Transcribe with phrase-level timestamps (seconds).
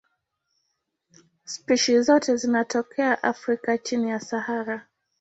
[1.43, 4.87] Spishi zote zinatokea Afrika chini ya Sahara.